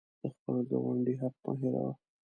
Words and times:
د 0.21 0.23
خپل 0.35 0.55
ګاونډي 0.69 1.13
حق 1.21 1.35
مه 1.43 1.51
هیروه. 1.59 1.91